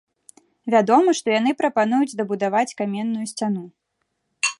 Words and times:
Вядома, 0.75 1.09
што 1.19 1.27
яны 1.39 1.51
прапануюць 1.59 2.17
дабудаваць 2.21 2.75
каменную 2.81 3.25
сцяну. 3.33 3.63